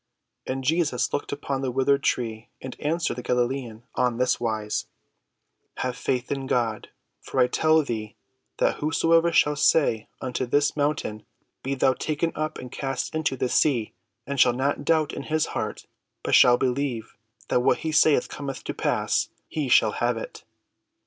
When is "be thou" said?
11.61-11.93